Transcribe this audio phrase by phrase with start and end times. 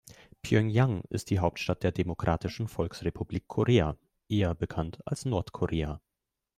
[0.41, 6.01] Pjöngjang ist die Hauptstadt der Demokratischen Volksrepublik Korea, eher bekannt als Nordkorea.